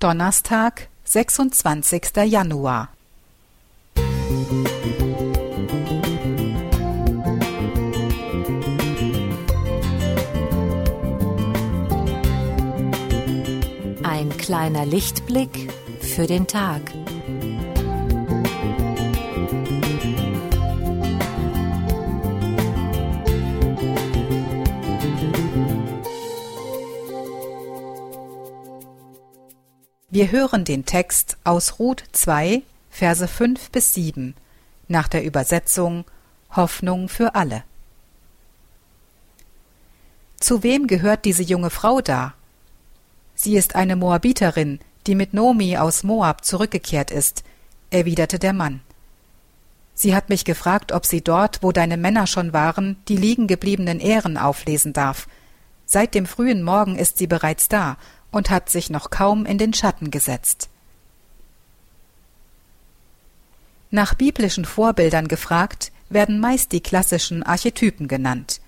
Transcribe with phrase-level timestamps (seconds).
[0.00, 2.18] Donnerstag, 26.
[2.26, 2.90] Januar.
[14.04, 16.80] Ein kleiner Lichtblick für den Tag.
[30.10, 34.34] Wir hören den Text aus Ruth 2, Verse 5 bis 7
[34.88, 36.06] nach der Übersetzung
[36.56, 37.62] Hoffnung für alle.
[40.40, 42.32] Zu wem gehört diese junge Frau da?
[43.34, 47.44] Sie ist eine Moabiterin, die mit Nomi aus Moab zurückgekehrt ist,
[47.90, 48.80] erwiderte der Mann.
[49.92, 54.00] Sie hat mich gefragt, ob sie dort, wo deine Männer schon waren, die liegen gebliebenen
[54.00, 55.28] Ehren auflesen darf.
[55.84, 57.98] Seit dem frühen Morgen ist sie bereits da
[58.30, 60.68] und hat sich noch kaum in den Schatten gesetzt.
[63.90, 68.60] Nach biblischen Vorbildern gefragt, werden meist die klassischen Archetypen genannt.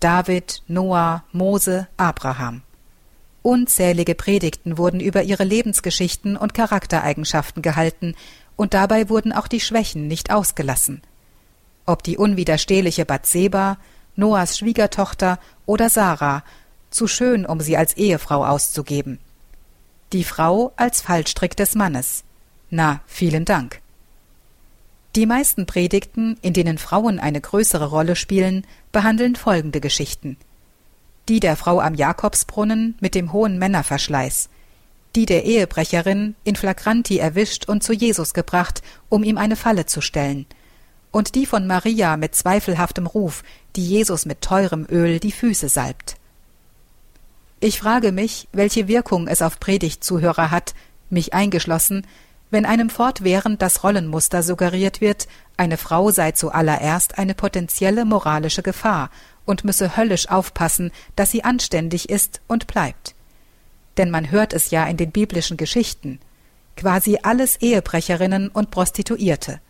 [0.00, 2.62] David, Noah, Mose, Abraham.
[3.42, 8.14] Unzählige Predigten wurden über ihre Lebensgeschichten und Charaktereigenschaften gehalten,
[8.56, 11.00] und dabei wurden auch die Schwächen nicht ausgelassen.
[11.86, 13.78] Ob die unwiderstehliche Bathseba,
[14.16, 16.42] Noahs Schwiegertochter oder Sarah
[16.90, 19.18] zu schön, um sie als Ehefrau auszugeben.
[20.12, 22.24] Die Frau als Fallstrick des Mannes.
[22.70, 23.80] Na, vielen Dank.
[25.16, 30.36] Die meisten Predigten, in denen Frauen eine größere Rolle spielen, behandeln folgende Geschichten.
[31.28, 34.48] Die der Frau am Jakobsbrunnen mit dem hohen Männerverschleiß,
[35.16, 40.00] die der Ehebrecherin in flagranti erwischt und zu Jesus gebracht, um ihm eine Falle zu
[40.00, 40.46] stellen,
[41.10, 43.42] und die von Maria mit zweifelhaftem Ruf,
[43.76, 46.17] die Jesus mit teurem Öl die Füße salbt.
[47.60, 50.74] Ich frage mich, welche Wirkung es auf Predigtzuhörer hat,
[51.10, 52.06] mich eingeschlossen,
[52.50, 59.10] wenn einem fortwährend das Rollenmuster suggeriert wird, eine Frau sei zuallererst eine potenzielle moralische Gefahr
[59.44, 63.14] und müsse höllisch aufpassen, dass sie anständig ist und bleibt.
[63.96, 66.20] Denn man hört es ja in den biblischen Geschichten,
[66.76, 69.60] quasi alles Ehebrecherinnen und Prostituierte.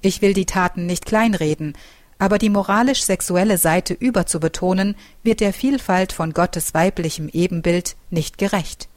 [0.00, 1.76] Ich will die Taten nicht kleinreden,
[2.20, 8.88] aber die moralisch-sexuelle Seite überzubetonen, wird der Vielfalt von Gottes weiblichem Ebenbild nicht gerecht.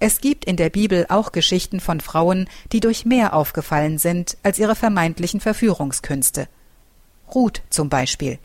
[0.00, 4.58] Es gibt in der Bibel auch Geschichten von Frauen, die durch mehr aufgefallen sind als
[4.58, 6.48] ihre vermeintlichen Verführungskünste.
[7.32, 8.38] Ruth zum Beispiel.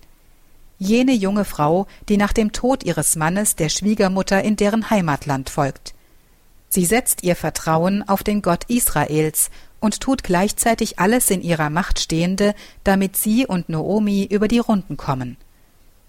[0.78, 5.96] Jene junge Frau, die nach dem Tod ihres Mannes der Schwiegermutter in deren Heimatland folgt.
[6.70, 9.50] Sie setzt ihr Vertrauen auf den Gott Israels
[9.86, 14.98] und tut gleichzeitig alles in ihrer Macht Stehende, damit sie und Noomi über die Runden
[14.98, 15.38] kommen.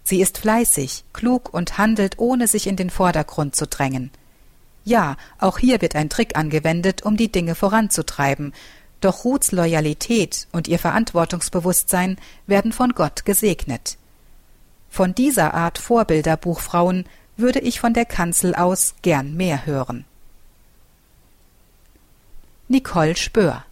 [0.03, 4.10] Sie ist fleißig, klug und handelt, ohne sich in den Vordergrund zu drängen.
[4.84, 8.54] Ja, auch hier wird ein Trick angewendet, um die Dinge voranzutreiben,
[9.03, 12.16] doch Ruths Loyalität und ihr Verantwortungsbewusstsein
[12.47, 13.98] werden von Gott gesegnet.
[14.88, 17.04] Von dieser Art Vorbilderbuchfrauen
[17.37, 20.06] würde ich von der Kanzel aus gern mehr hören.
[22.69, 23.66] Nicole Spör